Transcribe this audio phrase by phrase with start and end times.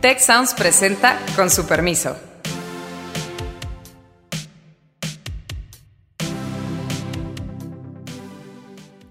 [0.00, 2.16] Tech Sounds presenta con su permiso.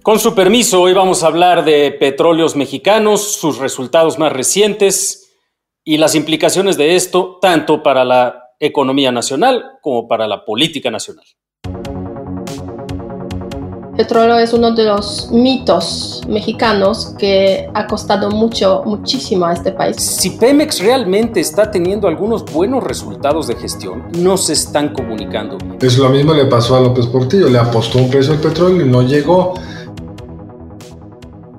[0.02, 5.30] Con su permiso, hoy vamos a hablar de petróleos mexicanos, sus resultados más recientes
[5.84, 11.26] y las implicaciones de esto tanto para la economía nacional como para la política nacional
[13.98, 19.96] petróleo es uno de los mitos mexicanos que ha costado mucho, muchísimo a este país.
[19.98, 25.58] Si Pemex realmente está teniendo algunos buenos resultados de gestión, no se están comunicando.
[25.82, 28.90] Es lo mismo le pasó a López Portillo, le apostó un precio al petróleo y
[28.90, 29.56] no llegó.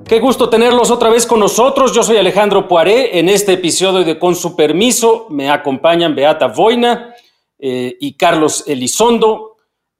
[0.07, 1.93] Qué gusto tenerlos otra vez con nosotros.
[1.93, 3.19] Yo soy Alejandro Poiré.
[3.19, 7.13] En este episodio de Con su permiso me acompañan Beata Voina
[7.59, 9.48] eh, y Carlos Elizondo.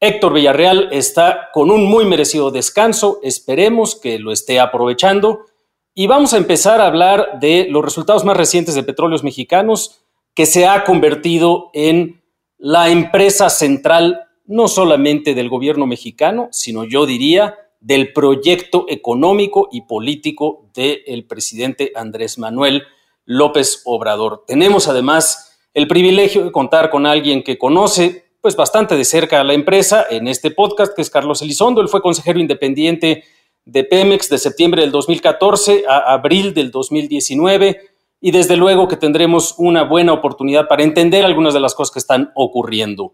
[0.01, 5.47] Héctor Villarreal está con un muy merecido descanso, esperemos que lo esté aprovechando.
[5.93, 9.99] Y vamos a empezar a hablar de los resultados más recientes de Petróleos Mexicanos,
[10.33, 12.21] que se ha convertido en
[12.57, 19.81] la empresa central no solamente del gobierno mexicano, sino yo diría del proyecto económico y
[19.81, 22.83] político del presidente Andrés Manuel
[23.25, 24.45] López Obrador.
[24.47, 29.43] Tenemos además el privilegio de contar con alguien que conoce pues bastante de cerca a
[29.43, 31.81] la empresa en este podcast, que es Carlos Elizondo.
[31.81, 33.23] Él fue consejero independiente
[33.65, 37.81] de Pemex de septiembre del 2014 a abril del 2019
[38.21, 41.99] y desde luego que tendremos una buena oportunidad para entender algunas de las cosas que
[41.99, 43.13] están ocurriendo.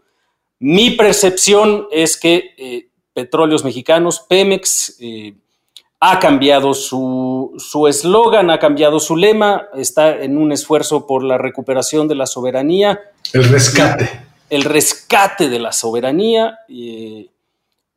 [0.59, 5.35] Mi percepción es que eh, Petróleos Mexicanos, Pemex, eh,
[5.99, 12.07] ha cambiado su eslogan, ha cambiado su lema, está en un esfuerzo por la recuperación
[12.07, 12.99] de la soberanía.
[13.33, 17.29] El rescate el rescate de la soberanía, eh,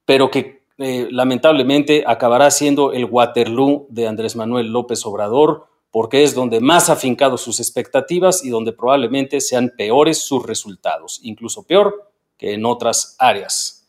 [0.05, 6.35] pero que eh, lamentablemente acabará siendo el Waterloo de Andrés Manuel López Obrador, porque es
[6.35, 6.97] donde más ha
[7.37, 13.87] sus expectativas y donde probablemente sean peores sus resultados, incluso peor que en otras áreas.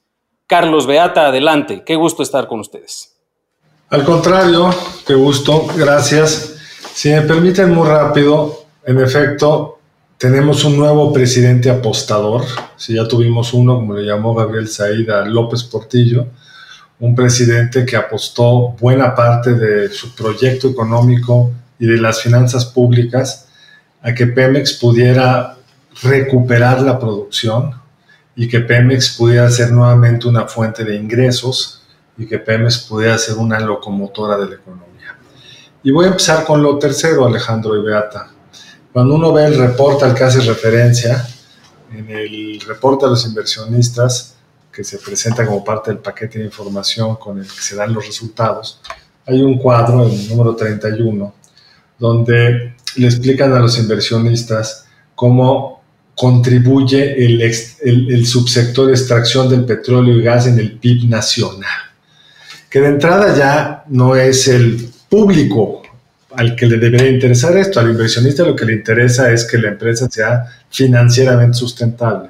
[0.47, 3.15] Carlos Beata, adelante, qué gusto estar con ustedes.
[3.89, 4.69] Al contrario,
[5.05, 6.55] qué gusto, gracias.
[6.93, 9.79] Si me permiten muy rápido, en efecto,
[10.19, 12.43] tenemos un nuevo presidente apostador,
[12.75, 16.27] si ya tuvimos uno, como le llamó Gabriel Saída López Portillo,
[16.99, 23.47] un presidente que apostó buena parte de su proyecto económico y de las finanzas públicas
[24.02, 25.55] a que Pemex pudiera
[26.03, 27.75] recuperar la producción
[28.36, 31.81] y que Pemex pudiera ser nuevamente una fuente de ingresos
[32.17, 35.17] y que Pemex pudiera ser una locomotora de la economía.
[35.81, 38.33] Y voy a empezar con lo tercero, Alejandro y Beata.
[38.99, 41.26] Cuando uno ve el reporte al que hace referencia,
[41.95, 44.36] en el reporte de los inversionistas,
[44.73, 48.05] que se presenta como parte del paquete de información con el que se dan los
[48.05, 48.82] resultados,
[49.26, 51.33] hay un cuadro, el número 31,
[51.98, 54.86] donde le explican a los inversionistas
[55.16, 55.81] cómo
[56.14, 61.93] contribuye el, el, subsector de extracción del petróleo y gas en el PIB nacional,
[62.70, 65.79] que de entrada ya no es el público
[66.36, 67.80] al que le debería interesar esto.
[67.80, 72.30] Al inversionista lo que le interesa es que la empresa sea financieramente sustentable.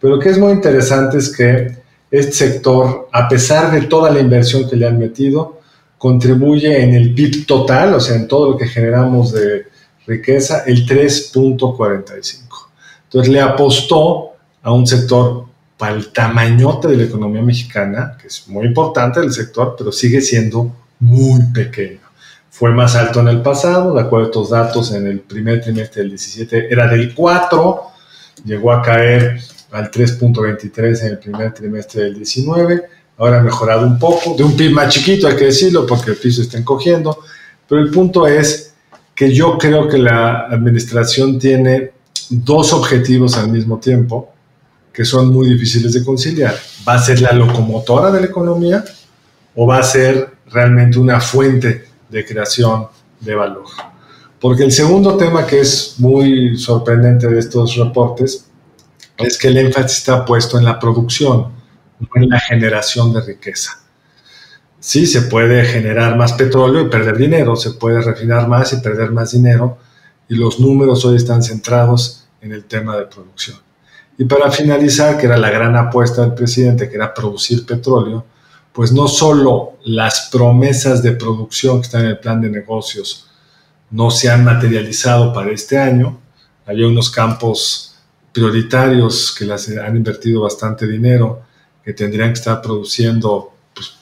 [0.00, 1.76] Pero lo que es muy interesante es que
[2.10, 5.60] este sector, a pesar de toda la inversión que le han metido,
[5.98, 9.66] contribuye en el PIB total, o sea, en todo lo que generamos de
[10.06, 12.42] riqueza, el 3.45.
[13.04, 14.30] Entonces le apostó
[14.62, 19.32] a un sector para el tamañote de la economía mexicana, que es muy importante el
[19.32, 22.07] sector, pero sigue siendo muy pequeño
[22.58, 26.02] fue más alto en el pasado, de acuerdo a estos datos, en el primer trimestre
[26.02, 27.82] del 17 era del 4,
[28.44, 29.38] llegó a caer
[29.70, 32.82] al 3.23 en el primer trimestre del 19,
[33.16, 36.16] ahora ha mejorado un poco, de un PIB más chiquito hay que decirlo porque el
[36.16, 37.20] piso está encogiendo,
[37.68, 38.74] pero el punto es
[39.14, 41.92] que yo creo que la administración tiene
[42.28, 44.32] dos objetivos al mismo tiempo
[44.92, 46.56] que son muy difíciles de conciliar.
[46.86, 48.84] ¿Va a ser la locomotora de la economía
[49.54, 52.88] o va a ser realmente una fuente de creación
[53.20, 53.66] de valor.
[54.40, 58.48] Porque el segundo tema que es muy sorprendente de estos reportes
[59.16, 61.52] es que el énfasis está puesto en la producción,
[61.98, 63.80] no en la generación de riqueza.
[64.78, 69.10] Sí, se puede generar más petróleo y perder dinero, se puede refinar más y perder
[69.10, 69.78] más dinero,
[70.28, 73.56] y los números hoy están centrados en el tema de producción.
[74.16, 78.24] Y para finalizar, que era la gran apuesta del presidente, que era producir petróleo,
[78.78, 83.26] pues no solo las promesas de producción que están en el plan de negocios
[83.90, 86.20] no se han materializado para este año,
[86.64, 87.96] hay unos campos
[88.32, 91.42] prioritarios que las han invertido bastante dinero,
[91.84, 93.94] que tendrían que estar produciendo pues,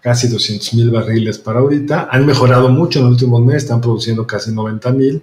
[0.00, 2.08] casi 200 mil barriles para ahorita.
[2.10, 5.22] Han mejorado mucho en los últimos meses, están produciendo casi 90 mil,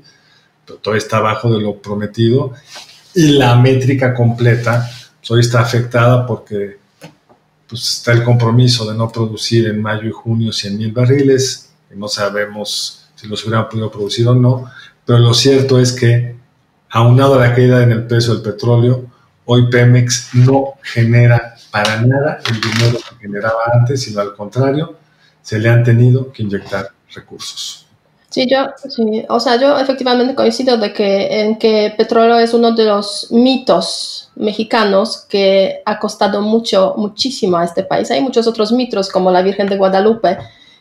[0.80, 2.54] todavía está abajo de lo prometido
[3.16, 4.88] y la métrica completa
[5.20, 6.81] pues, hoy está afectada porque
[7.72, 11.98] pues, está el compromiso de no producir en mayo y junio 100 mil barriles y
[11.98, 14.70] no sabemos si los hubieran podido producir o no,
[15.06, 16.36] pero lo cierto es que
[16.90, 19.06] aunado a la caída en el precio del petróleo,
[19.46, 24.98] hoy Pemex no genera para nada el dinero que generaba antes, sino al contrario,
[25.42, 27.88] se le han tenido que inyectar recursos.
[28.32, 32.72] Sí, yo, sí, o sea, yo efectivamente coincido de que en que petróleo es uno
[32.72, 38.10] de los mitos mexicanos que ha costado mucho, muchísimo a este país.
[38.10, 40.38] Hay muchos otros mitos como la Virgen de Guadalupe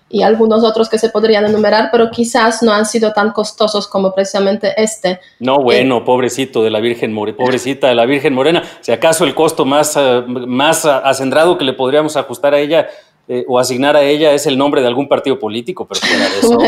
[0.08, 4.12] y algunos otros que se podrían enumerar, pero quizás no han sido tan costosos como
[4.12, 5.18] precisamente este.
[5.40, 8.62] No, bueno, pobrecito de la Virgen Morena, pobrecita de la Virgen Morena.
[8.80, 12.88] Si acaso el costo más, eh, más acendrado que le podríamos ajustar a ella
[13.32, 16.38] eh, o asignar a ella es el nombre de algún partido político, pero fuera de
[16.40, 16.58] eso.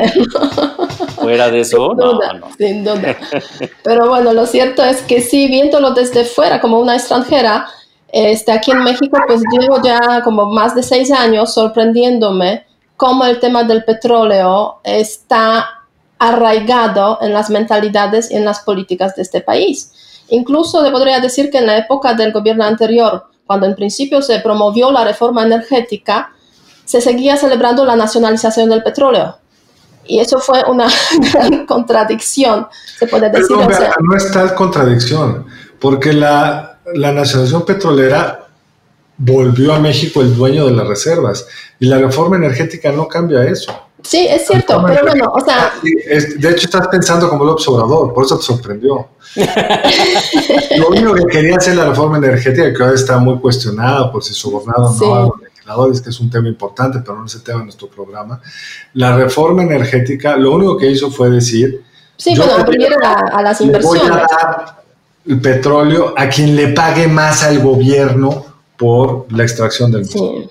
[1.21, 3.17] Fuera de eso, sin duda, no, Sin duda.
[3.83, 7.67] Pero bueno, lo cierto es que sí, viéndolo desde fuera como una extranjera,
[8.09, 12.65] este, aquí en México, pues llevo ya como más de seis años sorprendiéndome
[12.97, 15.67] cómo el tema del petróleo está
[16.19, 20.25] arraigado en las mentalidades y en las políticas de este país.
[20.29, 24.39] Incluso le podría decir que en la época del gobierno anterior, cuando en principio se
[24.39, 26.33] promovió la reforma energética,
[26.85, 29.37] se seguía celebrando la nacionalización del petróleo.
[30.05, 30.89] Y eso fue una
[31.33, 32.67] gran contradicción,
[32.99, 33.57] se puede decir.
[33.57, 35.47] no es tal contradicción,
[35.79, 38.47] porque la, la nacionalización petrolera
[39.17, 41.47] volvió a México el dueño de las reservas
[41.79, 43.73] y la reforma energética no cambia eso.
[44.03, 45.75] Sí, es cierto, pero bueno, o sea...
[45.83, 49.07] de hecho, estás pensando como el observador, por eso te sorprendió.
[50.77, 54.35] Lo único que quería hacer la reforma energética, que ahora está muy cuestionada por si
[54.35, 55.42] sobornado o no
[56.03, 58.41] que es un tema importante, pero no es el tema de nuestro programa.
[58.95, 61.83] La reforma energética, lo único que hizo fue decir.
[62.17, 64.03] Sí, bueno, primero a, las inversiones.
[64.03, 64.83] Voy a dar
[65.27, 68.45] el petróleo a quien le pague más al gobierno
[68.77, 70.49] por la extracción del sí.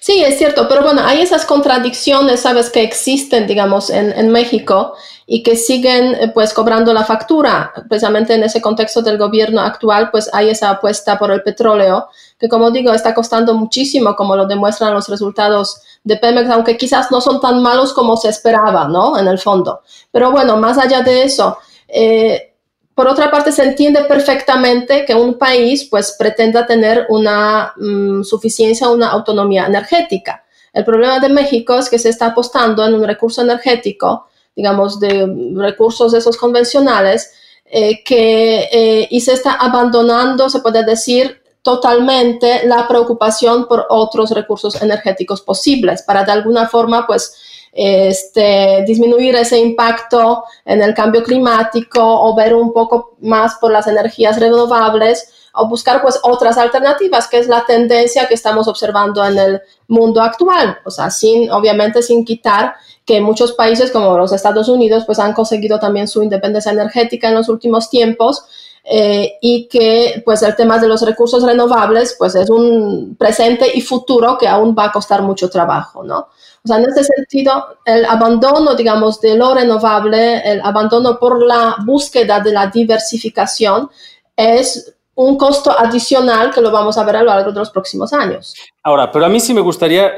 [0.00, 4.94] Sí, es cierto, pero bueno, hay esas contradicciones, sabes, que existen, digamos, en, en México
[5.30, 7.72] y que siguen eh, pues cobrando la factura.
[7.88, 12.08] Precisamente en ese contexto del gobierno actual, pues hay esa apuesta por el petróleo,
[12.38, 17.10] que como digo, está costando muchísimo, como lo demuestran los resultados de Pemex, aunque quizás
[17.10, 19.18] no son tan malos como se esperaba, ¿no?
[19.18, 19.80] En el fondo.
[20.12, 21.58] Pero bueno, más allá de eso,
[21.88, 22.54] eh,
[22.94, 28.88] por otra parte, se entiende perfectamente que un país pues pretenda tener una mm, suficiencia,
[28.88, 30.44] una autonomía energética.
[30.72, 35.24] El problema de México es que se está apostando en un recurso energético digamos, de
[35.54, 37.32] recursos esos convencionales,
[37.64, 44.30] eh, que, eh, y se está abandonando, se puede decir, totalmente la preocupación por otros
[44.30, 47.34] recursos energéticos posibles para de alguna forma, pues,
[47.74, 53.86] este, disminuir ese impacto en el cambio climático o ver un poco más por las
[53.86, 59.38] energías renovables o buscar pues otras alternativas, que es la tendencia que estamos observando en
[59.38, 64.70] el mundo actual, o sea, sin, obviamente sin quitar que muchos países como los Estados
[64.70, 68.46] Unidos pues han conseguido también su independencia energética en los últimos tiempos
[68.90, 73.82] eh, y que pues el tema de los recursos renovables pues es un presente y
[73.82, 76.28] futuro que aún va a costar mucho trabajo, ¿no?
[76.64, 81.76] O sea, en ese sentido, el abandono, digamos, de lo renovable, el abandono por la
[81.84, 83.90] búsqueda de la diversificación
[84.34, 88.12] es un costo adicional que lo vamos a ver a lo largo de los próximos
[88.12, 88.54] años.
[88.82, 90.12] Ahora, pero a mí sí me gustaría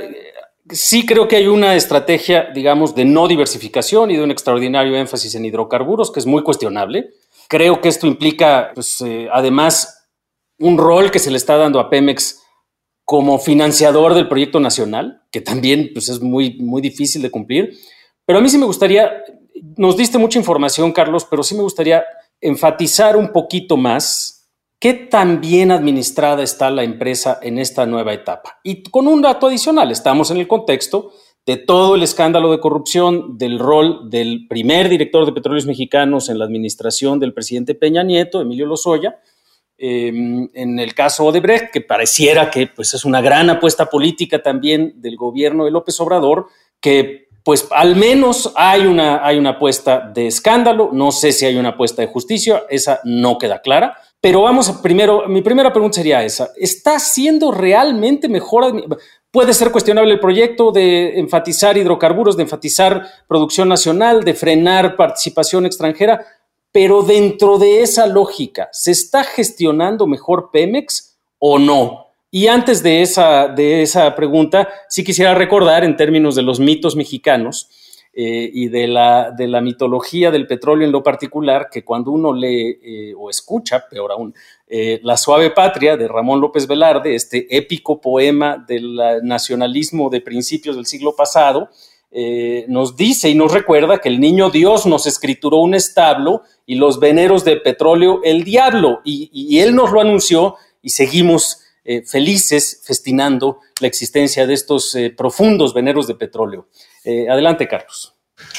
[0.73, 5.35] sí creo que hay una estrategia, digamos, de no diversificación y de un extraordinario énfasis
[5.35, 7.11] en hidrocarburos, que es muy cuestionable.
[7.51, 10.09] Creo que esto implica, pues, eh, además,
[10.61, 12.41] un rol que se le está dando a Pemex
[13.05, 17.77] como financiador del proyecto nacional, que también pues, es muy, muy difícil de cumplir.
[18.25, 19.11] Pero a mí sí me gustaría,
[19.77, 22.05] nos diste mucha información, Carlos, pero sí me gustaría
[22.41, 24.41] enfatizar un poquito más
[24.83, 28.61] ¿Qué tan bien administrada está la empresa en esta nueva etapa?
[28.65, 31.13] Y con un dato adicional, estamos en el contexto
[31.47, 36.39] de todo el escándalo de corrupción, del rol del primer director de petróleos mexicanos en
[36.39, 39.19] la administración del presidente Peña Nieto, Emilio Lozoya,
[39.79, 45.01] em, en el caso Odebrecht, que pareciera que pues, es una gran apuesta política también
[45.01, 46.47] del gobierno de López Obrador,
[46.81, 51.57] que pues al menos hay una, hay una apuesta de escándalo, no sé si hay
[51.57, 55.97] una apuesta de justicia, esa no queda clara, pero vamos a primero, mi primera pregunta
[55.97, 56.51] sería esa.
[56.57, 58.87] ¿Está siendo realmente mejor?
[59.31, 65.67] Puede ser cuestionable el proyecto de enfatizar hidrocarburos, de enfatizar producción nacional, de frenar participación
[65.67, 66.27] extranjera,
[66.73, 72.09] pero dentro de esa lógica, ¿se está gestionando mejor Pemex o no?
[72.33, 76.97] Y antes de esa, de esa pregunta, sí quisiera recordar en términos de los mitos
[76.97, 77.69] mexicanos,
[78.13, 82.33] eh, y de la, de la mitología del petróleo en lo particular, que cuando uno
[82.33, 84.35] lee eh, o escucha, peor aún,
[84.67, 90.75] eh, La suave patria de Ramón López Velarde, este épico poema del nacionalismo de principios
[90.75, 91.69] del siglo pasado,
[92.67, 96.99] nos dice y nos recuerda que el niño Dios nos escrituró un establo y los
[96.99, 101.61] veneros de petróleo el diablo, y, y él nos lo anunció y seguimos
[102.07, 106.69] felices festinando la existencia de estos profundos veneros de petróleo.
[107.05, 108.15] Eh, adelante, Carlos.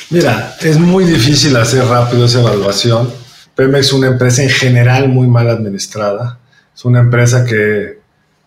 [0.10, 3.12] Mira, es muy difícil hacer rápido esa evaluación.
[3.56, 6.40] Pemex es una empresa en general muy mal administrada.
[6.76, 8.00] Es una empresa que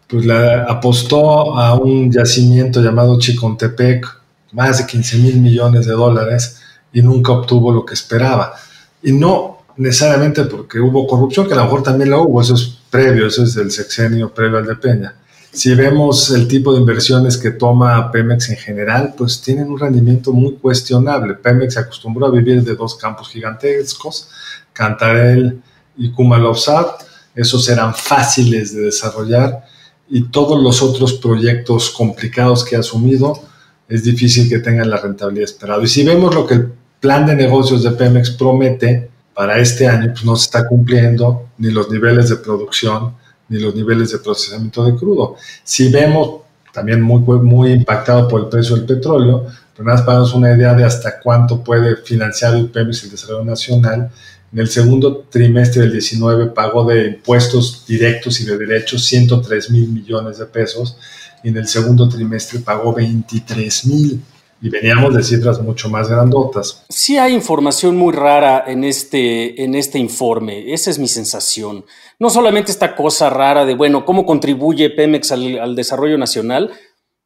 [0.08, 0.26] pues,
[0.68, 4.06] apostó a un yacimiento llamado Chicontepec,
[4.52, 6.60] más de 15 mil millones de dólares,
[6.92, 8.54] y nunca obtuvo lo que esperaba.
[9.02, 12.78] Y no necesariamente porque hubo corrupción, que a lo mejor también lo hubo, eso es
[12.90, 15.14] previo, eso es del sexenio previo al de Peña
[15.54, 20.32] si vemos el tipo de inversiones que toma Pemex en general, pues tienen un rendimiento
[20.32, 21.34] muy cuestionable.
[21.34, 24.28] Pemex se acostumbró a vivir de dos campos gigantescos,
[24.72, 25.62] Cantarel
[25.96, 27.04] y Kumalovsat.
[27.36, 29.64] Esos eran fáciles de desarrollar
[30.10, 33.40] y todos los otros proyectos complicados que ha asumido
[33.88, 35.84] es difícil que tengan la rentabilidad esperada.
[35.84, 40.12] Y si vemos lo que el plan de negocios de Pemex promete para este año,
[40.12, 43.14] pues no se está cumpliendo ni los niveles de producción
[43.48, 45.36] ni los niveles de procesamiento de crudo.
[45.62, 50.18] Si vemos, también muy, muy impactado por el precio del petróleo, pero nada más para
[50.18, 54.10] darnos una idea de hasta cuánto puede financiar el PEMEX el desarrollo nacional.
[54.52, 59.88] En el segundo trimestre del 19 pagó de impuestos directos y de derechos 103 mil
[59.88, 60.96] millones de pesos
[61.42, 64.22] y en el segundo trimestre pagó 23 mil
[64.64, 66.86] y veníamos de cifras mucho más grandotas.
[66.88, 71.84] Sí hay información muy rara en este, en este informe, esa es mi sensación.
[72.18, 76.70] No solamente esta cosa rara de, bueno, cómo contribuye Pemex al, desarrollo nacional,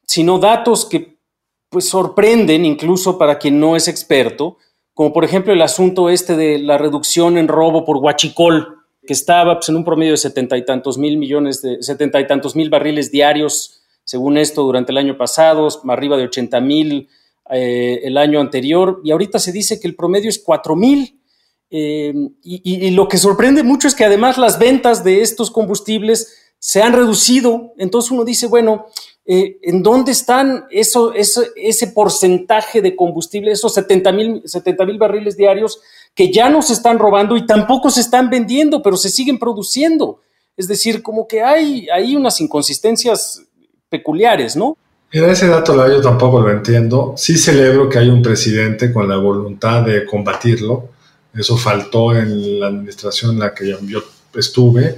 [0.05, 1.17] sino datos que
[1.69, 4.57] pues sorprenden incluso para quien no es experto,
[4.93, 9.61] como por ejemplo el asunto este de la reducción en robo por huachicol, que estaba
[9.61, 12.69] pues, en un promedio de setenta y tantos mil millones de setenta y tantos mil
[12.69, 17.09] barriles diarios, según esto, durante el año pasado, arriba de 80 mil
[17.51, 21.21] eh, el año anterior y ahorita se dice que el promedio es 4 mil.
[21.71, 26.83] Eh, y, lo que sorprende mucho es que además las ventas de estos combustibles se
[26.83, 27.73] han reducido.
[27.79, 28.87] Entonces uno dice, bueno,
[29.27, 35.81] eh, ¿en dónde están eso, ese porcentaje de combustible, esos 70 mil 70, barriles diarios
[36.15, 40.21] que ya no se están robando y tampoco se están vendiendo, pero se siguen produciendo?
[40.57, 43.43] Es decir, como que hay, hay unas inconsistencias
[43.89, 44.77] peculiares, ¿no?
[45.11, 47.15] Mira, ese dato yo tampoco lo entiendo.
[47.17, 50.91] Sí celebro que hay un presidente con la voluntad de combatirlo.
[51.33, 54.03] Eso faltó en la administración en la que yo
[54.35, 54.97] estuve.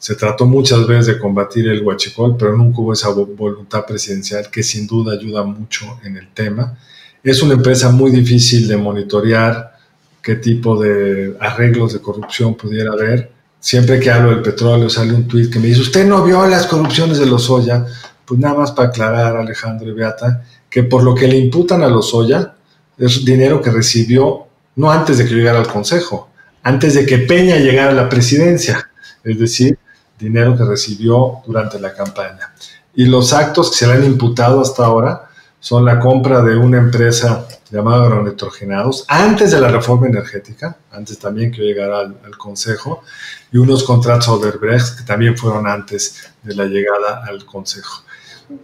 [0.00, 4.64] Se trató muchas veces de combatir el huachicol, pero nunca hubo esa voluntad presidencial que
[4.64, 6.76] sin duda ayuda mucho en el tema.
[7.22, 9.76] Es una empresa muy difícil de monitorear
[10.20, 13.30] qué tipo de arreglos de corrupción pudiera haber.
[13.60, 16.66] Siempre que hablo del petróleo sale un tuit que me dice, usted no vio las
[16.66, 17.86] corrupciones de los Oya
[18.32, 21.86] pues nada más para aclarar, Alejandro y Beata, que por lo que le imputan a
[21.86, 22.54] Lozoya
[22.96, 24.46] es dinero que recibió
[24.76, 26.30] no antes de que llegara al Consejo,
[26.62, 28.88] antes de que Peña llegara a la presidencia,
[29.22, 29.78] es decir,
[30.18, 32.54] dinero que recibió durante la campaña.
[32.94, 35.28] Y los actos que se le han imputado hasta ahora
[35.60, 41.52] son la compra de una empresa llamada Agronitrogenados, antes de la reforma energética, antes también
[41.52, 43.04] que llegara al, al Consejo,
[43.52, 48.04] y unos contratos Oderbrecht que también fueron antes de la llegada al Consejo.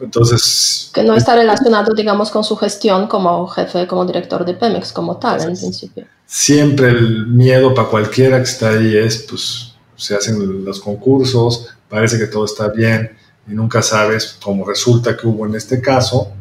[0.00, 0.90] Entonces...
[0.92, 5.16] Que no está relacionado, digamos, con su gestión como jefe, como director de Pemex, como
[5.16, 6.06] tal, en principio.
[6.26, 12.18] Siempre el miedo para cualquiera que está ahí es, pues, se hacen los concursos, parece
[12.18, 13.16] que todo está bien
[13.46, 16.32] y nunca sabes, como resulta que hubo en este caso,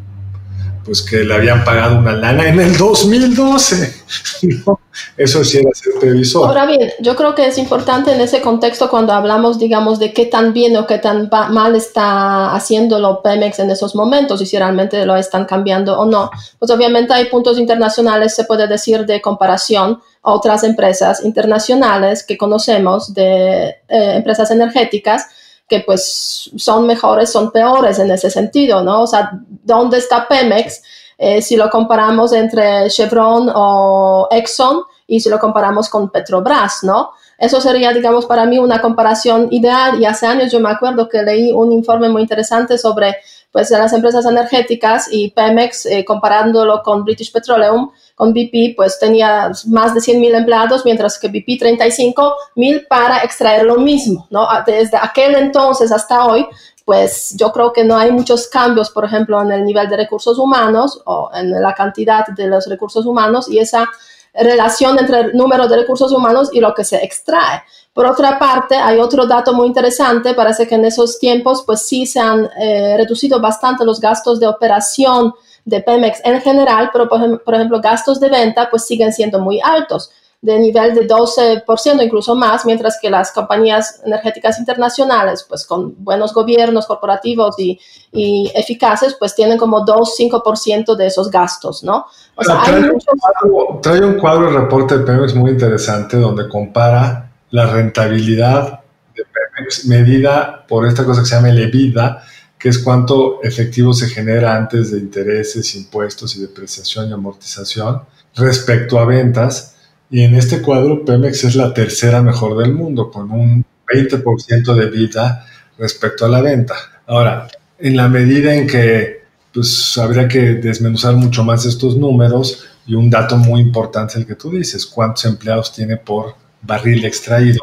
[0.87, 3.93] pues que le habían pagado una lana en el 2012.
[5.17, 6.47] Eso sí era ser previsor.
[6.47, 10.25] Ahora bien, yo creo que es importante en ese contexto cuando hablamos, digamos, de qué
[10.25, 15.05] tan bien o qué tan mal está haciéndolo Pemex en esos momentos y si realmente
[15.05, 16.31] lo están cambiando o no.
[16.57, 22.37] Pues obviamente hay puntos internacionales, se puede decir, de comparación a otras empresas internacionales que
[22.37, 25.27] conocemos de eh, empresas energéticas
[25.67, 29.01] que pues son mejores, son peores en ese sentido, ¿no?
[29.01, 29.31] O sea,
[29.63, 30.81] ¿dónde está Pemex
[31.17, 37.11] eh, si lo comparamos entre Chevron o Exxon y si lo comparamos con Petrobras, ¿no?
[37.37, 41.21] Eso sería, digamos, para mí una comparación ideal y hace años yo me acuerdo que
[41.21, 43.17] leí un informe muy interesante sobre
[43.51, 49.51] pues las empresas energéticas y Pemex eh, comparándolo con British Petroleum con BP, pues tenía
[49.67, 54.47] más de 100 mil empleados, mientras que BP 35 mil para extraer lo mismo, ¿no?
[54.65, 56.47] Desde aquel entonces hasta hoy,
[56.83, 60.39] pues yo creo que no hay muchos cambios, por ejemplo, en el nivel de recursos
[60.39, 63.87] humanos o en la cantidad de los recursos humanos y esa
[64.33, 67.61] relación entre el número de recursos humanos y lo que se extrae.
[67.93, 72.07] Por otra parte, hay otro dato muy interesante, parece que en esos tiempos pues sí
[72.07, 75.35] se han eh, reducido bastante los gastos de operación
[75.67, 79.59] de Pemex en general, pero por, por ejemplo gastos de venta pues siguen siendo muy
[79.61, 80.09] altos
[80.39, 86.31] de nivel de 12%, incluso más, mientras que las compañías energéticas internacionales, pues con buenos
[86.31, 87.79] gobiernos corporativos y,
[88.11, 92.05] y eficaces, pues tienen como 2-5% de esos gastos, ¿no?
[92.35, 96.47] O sea, trae, un cuadro, trae, un cuadro, el reporte de Pemex muy interesante donde
[96.47, 98.81] compara la rentabilidad
[99.15, 102.23] de Pemex medida por esta cosa que se llama el EBITDA,
[102.57, 108.01] que es cuánto efectivo se genera antes de intereses, impuestos y depreciación y amortización
[108.35, 109.75] respecto a ventas
[110.09, 114.89] y en este cuadro, Pemex es la tercera mejor del mundo, con un 20% de
[114.89, 115.45] vida
[115.77, 116.75] respecto a la venta.
[117.05, 117.47] Ahora,
[117.77, 119.23] en la medida en que
[119.53, 124.35] pues, habría que desmenuzar mucho más estos números, y un dato muy importante el que
[124.35, 127.59] tú dices, cuántos empleados tiene por barril extraído.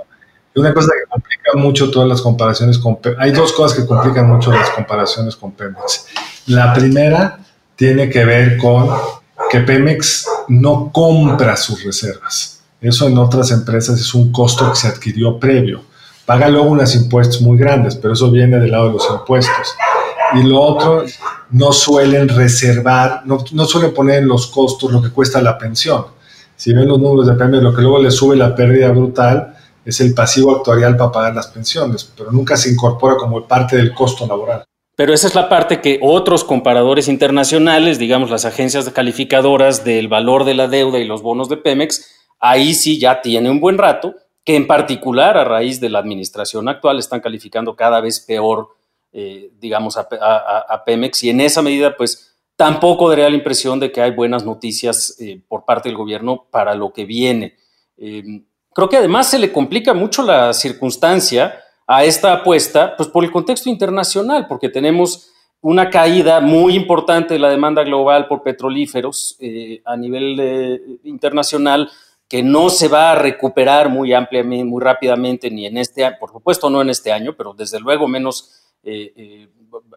[0.54, 1.08] Y una cosa que
[1.56, 5.52] mucho todas las comparaciones con Pemex, hay dos cosas que complican mucho las comparaciones con
[5.52, 6.06] Pemex.
[6.46, 7.38] La primera
[7.76, 8.90] tiene que ver con
[9.50, 12.60] que Pemex no compra sus reservas.
[12.80, 15.82] Eso en otras empresas es un costo que se adquirió previo.
[16.26, 19.74] Paga luego unos impuestos muy grandes, pero eso viene del lado de los impuestos.
[20.34, 21.04] Y lo otro,
[21.50, 26.06] no suelen reservar, no, no suelen poner en los costos lo que cuesta la pensión.
[26.56, 29.53] Si ven los números de Pemex, lo que luego le sube la pérdida brutal
[29.84, 33.94] es el pasivo actuarial para pagar las pensiones, pero nunca se incorpora como parte del
[33.94, 34.64] costo laboral.
[34.96, 40.44] Pero esa es la parte que otros comparadores internacionales, digamos las agencias calificadoras del valor
[40.44, 44.14] de la deuda y los bonos de Pemex, ahí sí ya tiene un buen rato,
[44.44, 48.68] que en particular a raíz de la administración actual están calificando cada vez peor,
[49.12, 54.00] eh, digamos, a, Pemex y en esa medida, pues tampoco daría la impresión de que
[54.00, 57.56] hay buenas noticias eh, por parte del gobierno para lo que viene.
[57.96, 58.22] Eh,
[58.74, 63.30] creo que además se le complica mucho la circunstancia a esta apuesta, pues por el
[63.30, 69.80] contexto internacional, porque tenemos una caída muy importante de la demanda global por petrolíferos eh,
[69.84, 71.90] a nivel eh, internacional
[72.28, 76.32] que no se va a recuperar muy ampliamente, muy rápidamente, ni en este año, por
[76.32, 79.48] supuesto no en este año, pero desde luego menos, eh,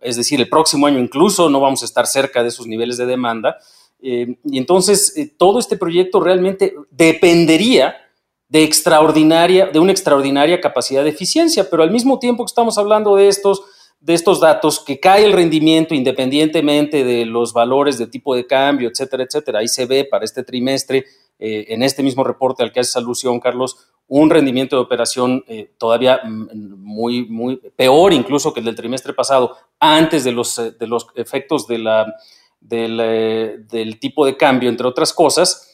[0.02, 3.06] es decir, el próximo año incluso no vamos a estar cerca de esos niveles de
[3.06, 3.58] demanda.
[4.00, 8.07] y entonces todo este proyecto realmente dependería
[8.50, 13.16] de extraordinaria, de una extraordinaria capacidad de eficiencia, pero al mismo tiempo que estamos hablando
[13.16, 13.62] de estos,
[14.00, 18.90] de estos datos, que cae el rendimiento independientemente de los valores de tipo de cambio,
[18.90, 19.60] etcétera, etcétera.
[19.60, 21.06] Ahí se ve para este trimestre,
[21.40, 25.74] eh, en este mismo reporte al que haces alusión, Carlos, un rendimiento de operación eh,
[25.78, 30.72] todavía mm, muy, muy peor incluso que el del trimestre pasado, antes de los, eh,
[30.72, 32.16] de los efectos de la,
[32.62, 35.67] del, del tipo de cambio, entre otras cosas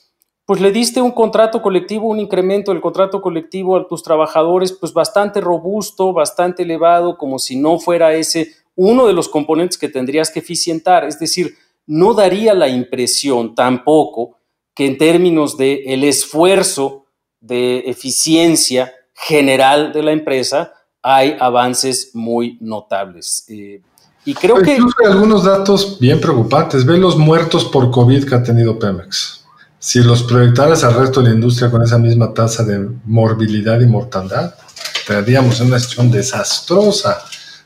[0.46, 4.94] pues le diste un contrato colectivo, un incremento del contrato colectivo a tus trabajadores, pues
[4.94, 10.32] bastante robusto, bastante elevado, como si no fuera ese uno de los componentes que tendrías
[10.32, 11.06] que eficientar.
[11.06, 14.38] Es decir, no daría la impresión tampoco
[14.76, 17.06] que en términos de el esfuerzo
[17.40, 23.46] de eficiencia general de la empresa hay avances muy notables.
[23.48, 23.82] Eh,
[24.26, 24.74] y creo que...
[24.74, 26.86] Incluso hay algunos datos bien preocupantes.
[26.86, 29.43] Ve los muertos por COVID que ha tenido Pemex
[29.84, 33.86] si los proyectaras al resto de la industria con esa misma tasa de morbilidad y
[33.86, 34.56] mortandad,
[34.96, 37.18] estaríamos en una situación desastrosa.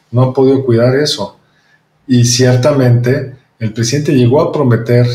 [0.10, 1.38] No ha podido cuidar eso.
[2.08, 5.06] Y ciertamente el presidente llegó a prometer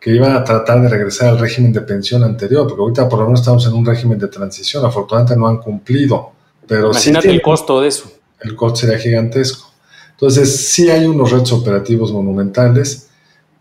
[0.00, 3.26] que iban a tratar de regresar al régimen de pensión anterior, porque ahorita por lo
[3.26, 4.84] menos estamos en un régimen de transición.
[4.84, 6.32] Afortunadamente no han cumplido.
[6.66, 8.10] Pero Imagínate el costo de eso.
[8.40, 9.72] El costo sería gigantesco.
[10.10, 13.10] Entonces, sí hay unos retos operativos monumentales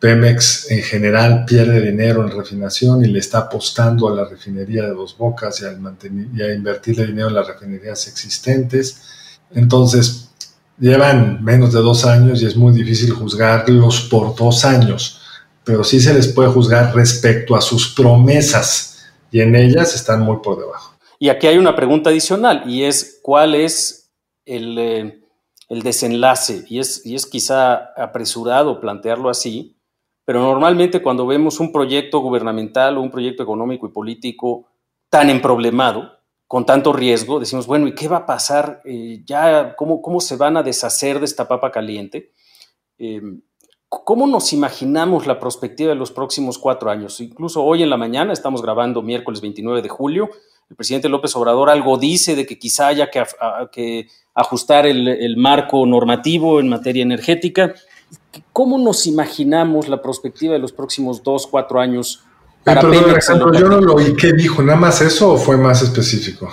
[0.04, 4.90] Pemex en general pierde dinero en refinación y le está apostando a la refinería de
[4.90, 9.02] Dos Bocas y, a invertirle dinero en las refinerías existentes.
[9.56, 10.30] Entonces,
[10.78, 15.22] llevan menos de dos años y es muy difícil juzgarlos por dos años,
[15.64, 20.40] pero sí se les puede juzgar respecto a sus promesas y en ellas están muy
[20.44, 20.98] por debajo.
[21.18, 24.12] Y aquí hay una pregunta adicional y es cuál es
[24.44, 25.22] el, eh,
[25.70, 29.78] el desenlace y es, y es quizá apresurado plantearlo así,
[30.26, 34.68] pero normalmente cuando vemos un proyecto gubernamental o un proyecto económico y político
[35.10, 38.82] tan emproblemado, con tanto riesgo, decimos, bueno, ¿y qué va a pasar?
[38.86, 42.32] Eh, ya, ¿cómo, ¿Cómo se van a deshacer de esta papa caliente?
[42.98, 43.42] Em,
[43.90, 47.20] ¿cómo nos imaginamos la perspectiva de los próximos cuatro años?
[47.22, 50.30] Incluso hoy en la mañana, estamos grabando miércoles 29 de julio,
[50.70, 56.60] el presidente López Obrador algo dice de que quizá haya que, ajustar el, marco normativo
[56.60, 57.76] en materia energética.
[58.52, 62.24] ¿Cómo nos imaginamos la perspectiva de los próximos dos, cuatro años?
[62.64, 64.16] Para yo no lo oí.
[64.16, 64.62] ¿Qué dijo?
[64.64, 66.50] ¿Nada más eso o fue más específico?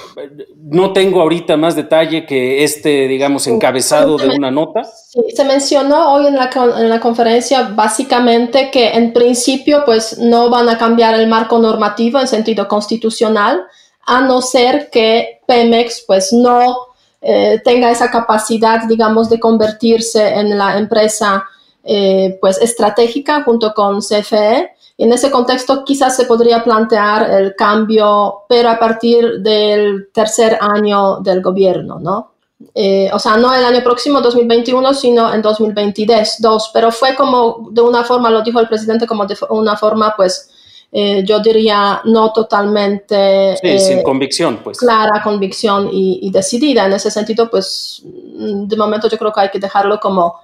[0.62, 4.82] No tengo ahorita más detalle que este, digamos, encabezado de una nota.
[4.84, 10.50] Sí, se mencionó hoy en la, en la conferencia básicamente que en principio pues no
[10.50, 13.62] van a cambiar el marco normativo en sentido constitucional,
[14.04, 16.76] a no ser que Pemex pues no
[17.20, 21.44] eh, tenga esa capacidad, digamos, de convertirse en la empresa
[21.84, 24.70] eh, pues estratégica junto con CFE.
[24.96, 30.58] Y en ese contexto quizás se podría plantear el cambio, pero a partir del tercer
[30.60, 32.32] año del gobierno, ¿no?
[32.74, 37.80] Eh, o sea, no el año próximo, 2021, sino en 2022, pero fue como de
[37.80, 40.50] una forma, lo dijo el presidente, como de una forma, pues,
[40.92, 43.56] eh, yo diría, no totalmente...
[43.56, 44.78] Sí, sin convicción, pues.
[44.78, 46.84] Clara, convicción y, decidida.
[46.84, 50.40] En ese sentido, pues, de momento yo creo que hay que dejarlo como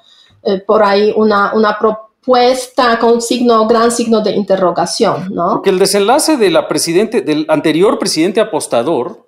[0.46, 5.54] eh, por ahí una, una propuesta con signo, gran signo de interrogación, ¿no?
[5.54, 9.26] Porque el desenlace de la presidente, del anterior presidente apostador,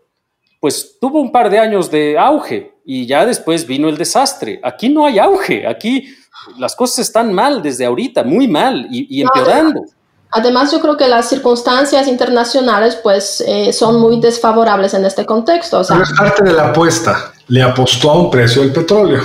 [0.61, 4.61] pues tuvo un par de años de auge y ya después vino el desastre.
[4.63, 6.09] Aquí no hay auge, aquí
[6.57, 9.83] las cosas están mal desde ahorita, muy mal y, empeorando.
[10.31, 15.79] Además, yo creo que las circunstancias internacionales pues eh, son muy desfavorables en este contexto.
[15.79, 17.33] O es parte de la apuesta.
[17.47, 19.23] Le apostó a un precio del petróleo.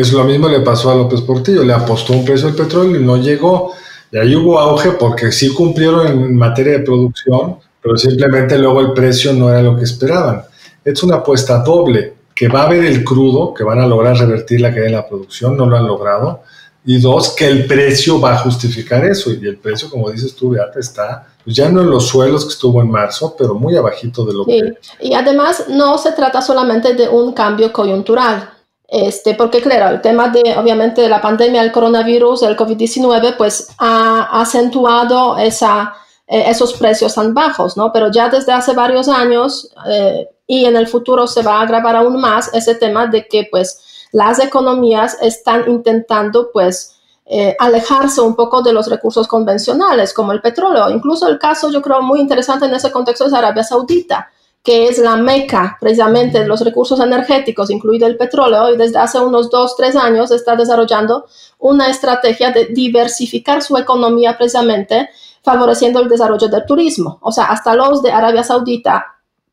[0.00, 1.62] Es lo mismo le pasó a López Portillo.
[1.62, 3.72] Le apostó un precio del petróleo y no llegó.
[4.10, 8.92] Y ahí hubo auge porque sí cumplieron en materia de producción, pero simplemente luego el
[8.92, 10.42] precio no era lo que esperaban.
[10.84, 14.62] Es una apuesta doble, que va a haber el crudo, que van a lograr revertir
[14.62, 16.40] la caída de la producción, no lo han logrado,
[16.84, 19.30] y dos, que el precio va a justificar eso.
[19.30, 22.52] Y el precio, como dices tú, Beata, está pues ya no en los suelos que
[22.52, 24.60] estuvo en marzo, pero muy abajito de lo sí.
[24.60, 25.06] que...
[25.06, 28.50] Y además no se trata solamente de un cambio coyuntural.
[28.90, 34.40] Este, porque claro, el tema de, obviamente, la pandemia, el coronavirus, el COVID-19, pues ha
[34.40, 35.94] acentuado esa,
[36.26, 37.92] eh, esos precios tan bajos, ¿no?
[37.92, 41.94] Pero ya desde hace varios años eh, y en el futuro se va a agravar
[41.94, 43.80] aún más ese tema de que, pues,
[44.12, 50.40] las economías están intentando pues eh, alejarse un poco de los recursos convencionales como el
[50.40, 50.90] petróleo.
[50.90, 54.30] Incluso el caso yo creo muy interesante en ese contexto es Arabia Saudita,
[54.62, 59.18] que es la meca precisamente de los recursos energéticos, incluido el petróleo, y desde hace
[59.18, 61.26] unos dos, tres años está desarrollando
[61.58, 65.08] una estrategia de diversificar su economía precisamente
[65.42, 67.18] favoreciendo el desarrollo del turismo.
[67.22, 69.06] O sea, hasta los de Arabia Saudita,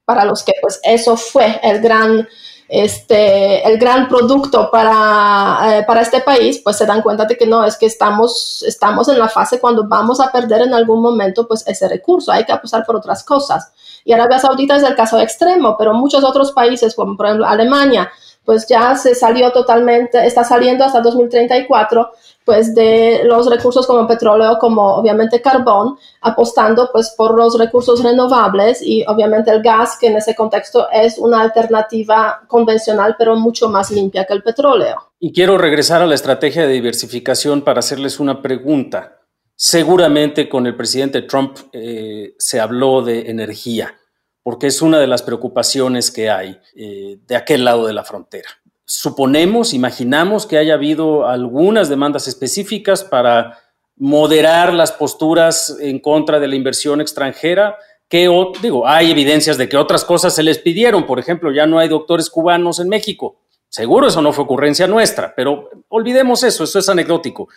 [0.03, 2.27] para los que pues eso fue el gran
[2.69, 7.47] este, el gran producto para, eh, para este país, pues se dan cuenta de que
[7.47, 11.47] no, es que estamos, estamos en la fase cuando vamos a perder en algún momento
[11.47, 13.71] pues ese recurso, hay que apostar por otras cosas.
[14.03, 18.11] Y Arabia Saudita es el caso extremo, pero muchos otros países, como por ejemplo Alemania,
[18.43, 22.11] pues ya se salió totalmente, está saliendo hasta 2034,
[22.47, 28.81] pues de los recursos como petróleo, como obviamente carbón, apostando pues por los recursos renovables
[28.81, 33.91] y obviamente el gas, que en ese contexto es una alternativa convencional, pero mucho más
[33.91, 35.11] limpia que el petróleo.
[35.19, 39.17] Y quiero regresar a la estrategia de diversificación para hacerles una pregunta.
[39.53, 43.93] Seguramente con el presidente Trump eh, se habló de energía
[44.41, 48.47] porque es una de las preocupaciones que hay eh, de aquel lado de la frontera.
[48.89, 53.59] Suponemos, imaginamos que haya habido algunas demandas específicas para
[53.97, 57.75] moderar las posturas en contra de la inversión extranjera,
[58.07, 58.29] que
[58.61, 61.89] digo, hay evidencias de que otras cosas se les pidieron, por ejemplo, ya no hay
[61.89, 63.41] doctores cubanos en México.
[63.67, 67.49] Seguro eso no fue ocurrencia nuestra, pero olvidemos eso, eso es anecdótico.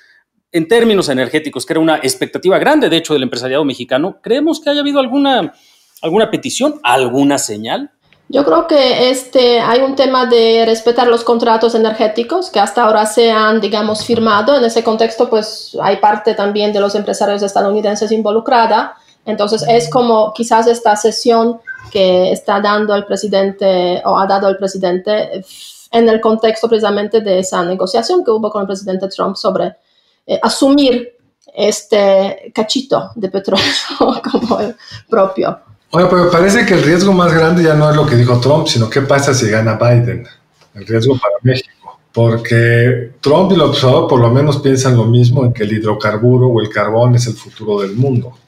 [0.51, 4.71] En términos energéticos, que era una expectativa grande, de hecho, del empresariado mexicano, creemos que
[4.71, 5.55] haya habido alguna
[6.03, 6.81] ¿Alguna petición?
[6.83, 7.91] ¿Alguna señal?
[8.33, 13.05] Yo creo que este, hay un tema de respetar los contratos energéticos que hasta ahora
[13.05, 14.57] se han, digamos, firmado.
[14.57, 18.95] En ese contexto, pues hay parte también de los empresarios estadounidenses involucrada.
[19.25, 24.59] Entonces, es como quizás esta sesión que está dando el presidente o ha dado el
[24.59, 25.45] presidente
[25.91, 29.75] en el contexto precisamente de esa negociación que hubo con el presidente Trump sobre
[30.25, 31.17] eh, asumir
[31.53, 33.65] este cachito de petróleo
[34.31, 34.77] como el
[35.09, 35.70] propio.
[35.93, 38.69] Oye, pero parece que el riesgo más grande ya no es lo que dijo Trump,
[38.69, 40.25] sino qué pasa si gana Biden.
[40.75, 41.99] El riesgo para México.
[42.13, 46.47] Porque Trump y el observador por lo menos piensan lo mismo en que el hidrocarburo
[46.47, 48.39] o el carbón es el futuro del mundo.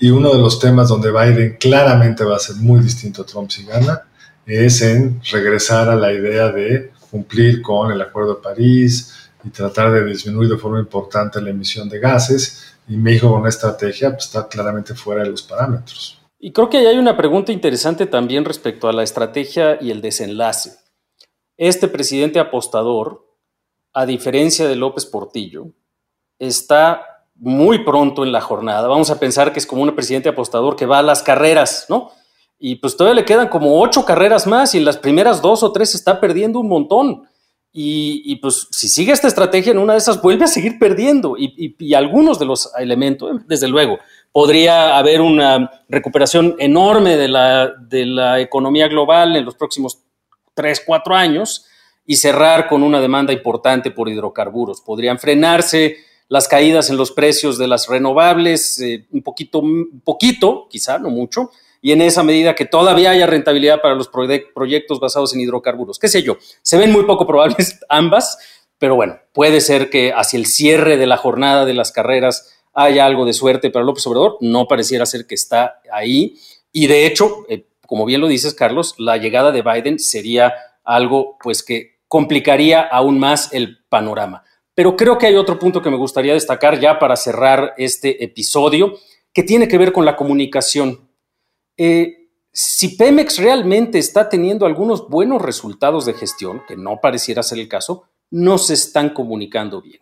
[0.00, 3.48] Y uno de los temas donde Biden claramente va a ser muy distinto a Trump
[3.50, 4.02] si gana
[4.44, 9.92] es en regresar a la idea de cumplir con el Acuerdo de París y tratar
[9.92, 12.74] de disminuir de forma importante la emisión de gases.
[12.88, 16.20] Y México con una estrategia pues, está claramente fuera de los parámetros.
[16.38, 20.02] Y creo que ahí hay una pregunta interesante también respecto a la estrategia y el
[20.02, 20.76] desenlace.
[21.56, 23.26] Este presidente apostador,
[23.92, 25.68] a diferencia de López Portillo,
[26.38, 28.88] está muy pronto en la jornada.
[28.88, 32.10] Vamos a pensar que es como un presidente apostador que va a las carreras, ¿no?
[32.58, 35.72] Y pues todavía le quedan como ocho carreras más y en las primeras dos o
[35.72, 37.28] tres está perdiendo un montón.
[37.78, 41.36] Y, pues si sigue esta estrategia en una de esas, vuelve a seguir perdiendo.
[41.36, 43.98] Y, algunos de los elementos, desde luego,
[44.32, 49.98] podría haber una recuperación enorme de la, de la economía global en los próximos
[50.54, 51.66] tres, cuatro años
[52.06, 54.80] y cerrar con una demanda importante por hidrocarburos.
[54.80, 60.66] Podrían frenarse las caídas en los precios de las renovables eh, un poquito, un poquito,
[60.70, 65.34] quizá, no mucho, y en esa medida que todavía haya rentabilidad para los proyectos basados
[65.34, 65.98] en hidrocarburos.
[65.98, 66.36] ¿Qué sé yo?
[66.62, 68.38] Se ven muy poco probables ambas,
[68.78, 73.06] pero bueno, puede ser que hacia el cierre de la jornada de las carreras haya
[73.06, 74.36] algo de suerte para López Obrador.
[74.40, 76.36] No pareciera ser que está ahí.
[76.72, 81.36] Y de hecho, eh, como bien lo dices, Carlos, la llegada de Biden sería algo
[81.42, 84.44] pues que complicaría aún más el panorama.
[84.74, 88.94] Pero creo que hay otro punto que me gustaría destacar ya para cerrar este episodio,
[89.32, 91.05] que tiene que ver con la comunicación.
[91.76, 97.58] Eh, si Pemex realmente está teniendo algunos buenos resultados de gestión, que no pareciera ser
[97.58, 100.00] el caso, no se están comunicando bien.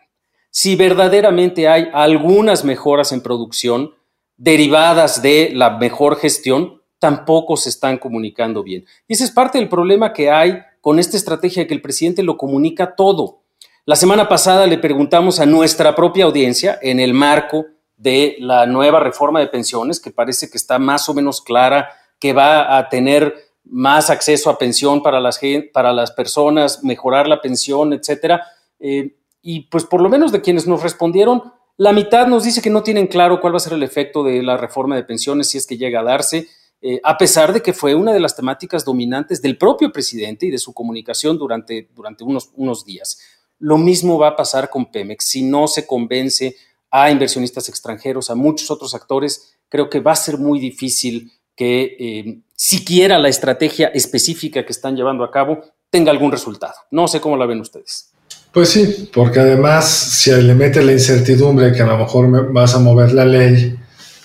[0.51, 3.95] Si verdaderamente hay algunas mejoras en producción
[4.37, 8.87] derivadas de la mejor gestión, tampoco se están comunicando bien.
[9.09, 12.37] Y ese es parte del problema que hay con esta estrategia que el presidente lo
[12.37, 13.41] comunica todo.
[13.85, 19.01] La semana pasada le preguntamos a nuestra propia audiencia en el marco de la nueva
[19.01, 23.35] reforma de pensiones, que parece que está más o menos clara, que va a tener
[23.65, 25.41] más acceso a pensión para las,
[25.73, 28.47] para las personas, mejorar la pensión, etcétera.
[28.79, 31.43] Eh, y pues por lo menos de quienes nos respondieron,
[31.77, 34.43] la mitad nos dice que no tienen claro cuál va a ser el efecto de
[34.43, 36.47] la reforma de pensiones si es que llega a darse,
[36.81, 40.51] eh, a pesar de que fue una de las temáticas dominantes del propio presidente y
[40.51, 43.19] de su comunicación durante, durante unos, unos días.
[43.59, 45.25] Lo mismo va a pasar con Pemex.
[45.25, 46.57] Si no se convence
[46.97, 51.97] a inversionistas extranjeros, a muchos otros actores, creo que va a ser muy difícil que
[51.99, 56.75] eh, siquiera la estrategia específica que están llevando a cabo tenga algún resultado.
[56.93, 58.13] No sé cómo la ven ustedes.
[58.53, 62.79] Pues sí, porque además si le mete la incertidumbre que a lo mejor vas a
[62.79, 63.77] mover la ley,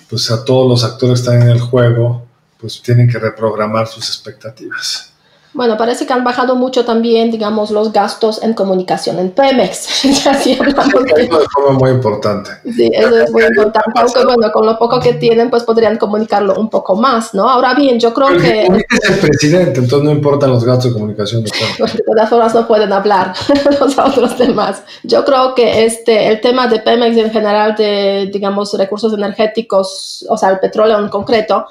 [0.07, 2.27] pues a todos los actores que están en el juego,
[2.59, 5.11] pues tienen que reprogramar sus expectativas.
[5.51, 10.03] Bueno, parece que han bajado mucho también, digamos, los gastos en comunicación en Pemex.
[10.23, 11.23] ya sí hablamos de...
[11.23, 12.51] Eso es muy importante.
[12.63, 13.99] Sí, eso es muy importante.
[13.99, 17.49] Aunque, bueno, con lo poco que tienen, pues podrían comunicarlo un poco más, ¿no?
[17.49, 18.67] Ahora bien, yo creo que...
[18.67, 21.43] Es el presidente, entonces no importan los gastos de comunicación.
[21.43, 23.33] De, de todas formas, no pueden hablar
[23.79, 24.83] los otros temas.
[25.03, 30.37] Yo creo que este, el tema de Pemex en general, de, digamos, recursos energéticos, o
[30.37, 31.65] sea, el petróleo en concreto,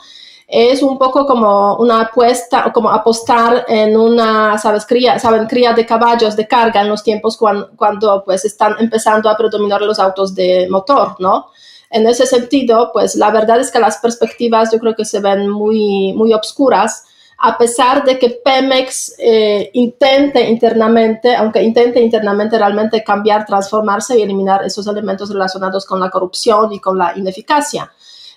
[0.50, 5.84] es un poco como una apuesta como apostar en una, sabes, cría, saben, cría de
[5.84, 10.34] caballos de carga en los tiempos cuando, cuando pues están empezando a predominar los autos
[10.34, 11.48] de motor, ¿no?
[11.90, 15.50] En ese sentido, pues la verdad es que las perspectivas yo creo que se ven
[15.50, 17.04] muy, muy obscuras,
[17.36, 24.22] a pesar de que Pemex eh, intente internamente, aunque intente internamente realmente cambiar, transformarse y
[24.22, 27.92] eliminar esos elementos relacionados con la corrupción y con la ineficacia.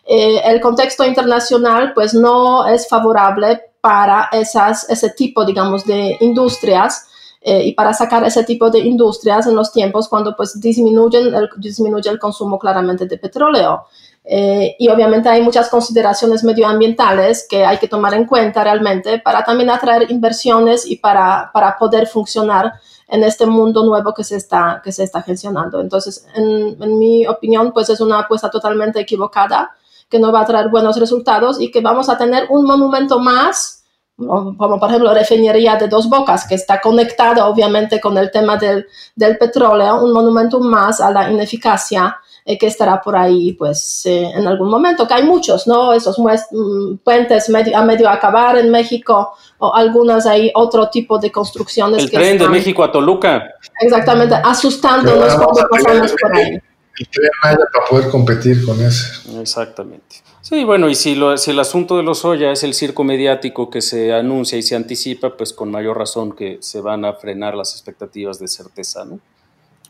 [0.06, 7.08] Eh, el contexto internacional pues no es favorable para esas, ese tipo, digamos, de industrias
[7.42, 11.50] eh, y para sacar ese tipo de industrias en los tiempos cuando pues disminuyen el,
[11.58, 13.86] disminuye el consumo claramente de petróleo.
[14.24, 19.44] Eh, y obviamente hay muchas consideraciones medioambientales que hay que tomar en cuenta realmente para
[19.44, 22.74] también atraer inversiones y para, para poder funcionar
[23.08, 25.82] en este mundo nuevo que se está, que se está gestionando.
[25.82, 29.76] Entonces, en, en mi opinión, pues es una apuesta totalmente equivocada
[30.12, 33.86] que no va a traer buenos resultados y que vamos a tener un monumento más,
[34.18, 38.58] como por ejemplo la refinería de Dos Bocas, que está conectada obviamente con el tema
[38.58, 44.06] del, del petróleo, un monumento más a la ineficacia eh, que estará por ahí pues
[44.06, 45.94] eh, en algún momento, que hay muchos, ¿no?
[45.94, 51.32] Esos mm, puentes medio, a medio acabar en México o algunas hay otro tipo de
[51.32, 52.04] construcciones.
[52.04, 53.44] El tren de México a Toluca.
[53.80, 56.60] Exactamente, asustándonos cuando pasamos por ahí
[57.02, 59.40] el para poder competir con ese.
[59.40, 60.18] Exactamente.
[60.42, 63.70] Sí, bueno, y si, lo, si el asunto de los Oya es el circo mediático
[63.70, 67.56] que se anuncia y se anticipa, pues con mayor razón que se van a frenar
[67.56, 69.20] las expectativas de certeza, ¿no?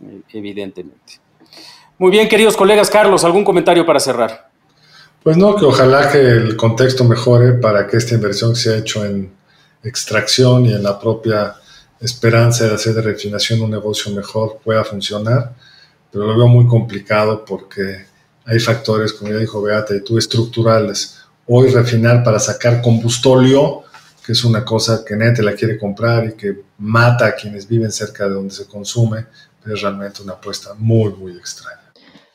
[0.05, 1.19] Eh, evidentemente.
[1.97, 4.49] Muy bien, queridos colegas, Carlos, ¿algún comentario para cerrar?
[5.23, 9.31] Pues no, que ojalá que el contexto mejore para que esta inversión sea hecho en
[9.83, 11.55] extracción y en la propia
[11.99, 15.53] esperanza de hacer de refinación un negocio mejor pueda funcionar,
[16.11, 18.05] pero lo veo muy complicado porque
[18.45, 21.19] hay factores, como ya dijo Beata, y tú estructurales.
[21.47, 23.83] Hoy refinar para sacar combustóleo,
[24.25, 27.91] que es una cosa que nadie la quiere comprar y que mata a quienes viven
[27.91, 29.25] cerca de donde se consume,
[29.65, 31.93] es realmente una apuesta muy, muy extraña.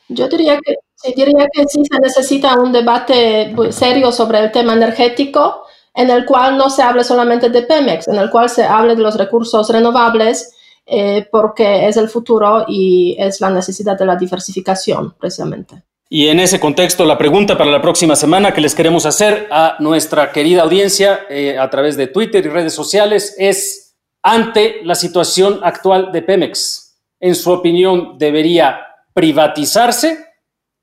[0.09, 0.75] Yo diría que,
[1.15, 5.63] diría que sí se necesita un debate serio sobre el tema energético,
[5.93, 9.01] en el cual no se hable solamente de Pemex, en el cual se hable de
[9.01, 10.53] los recursos renovables,
[10.89, 15.83] eh, porque es el futuro y es la necesidad de la diversificación, precisamente.
[16.09, 19.75] Y en ese contexto, la pregunta para la próxima semana que les queremos hacer a
[19.79, 25.59] nuestra querida audiencia eh, a través de Twitter y redes sociales es, ante la situación
[25.61, 28.79] actual de Pemex, en su opinión, ¿debería
[29.13, 30.25] privatizarse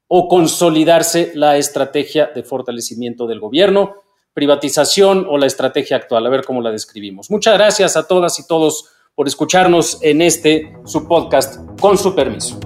[0.07, 3.95] o consolidarse la estrategia de fortalecimiento del gobierno?
[4.35, 6.27] ¿Privatización o la estrategia actual?
[6.27, 7.31] A ver cómo la describimos.
[7.31, 12.59] Muchas gracias a todas y todos por escucharnos en este su podcast con su permiso.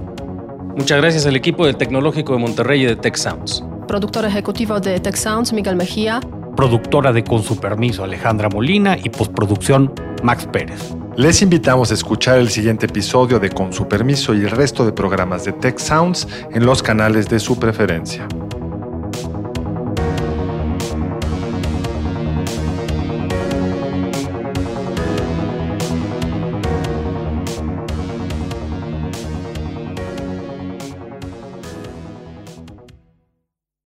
[0.75, 3.63] Muchas gracias al equipo del Tecnológico de Monterrey y de Tech Sounds.
[3.87, 6.21] Productor ejecutivo de Tech Sounds, Miguel Mejía.
[6.55, 10.95] Productora de Con su permiso, Alejandra Molina y postproducción, Max Pérez.
[11.15, 14.91] Les invitamos a escuchar el siguiente episodio de Con su permiso y el resto de
[14.91, 18.27] programas de Tech Sounds en los canales de su preferencia.